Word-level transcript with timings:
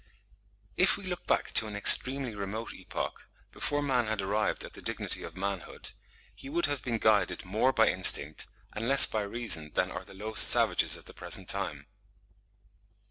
If 0.77 0.97
we 0.97 1.03
look 1.05 1.27
back 1.27 1.51
to 1.53 1.67
an 1.67 1.75
extremely 1.75 2.33
remote 2.33 2.73
epoch, 2.73 3.27
before 3.51 3.83
man 3.83 4.07
had 4.07 4.19
arrived 4.19 4.63
at 4.63 4.73
the 4.73 4.81
dignity 4.81 5.21
of 5.21 5.35
manhood, 5.37 5.91
he 6.33 6.49
would 6.49 6.65
have 6.65 6.81
been 6.81 6.97
guided 6.97 7.45
more 7.45 7.71
by 7.71 7.89
instinct 7.89 8.47
and 8.73 8.87
less 8.87 9.05
by 9.05 9.21
reason 9.21 9.69
than 9.75 9.91
are 9.91 10.03
the 10.03 10.15
lowest 10.15 10.47
savages 10.47 10.97
at 10.97 11.05
the 11.05 11.13
present 11.13 11.49
time. 11.49 11.85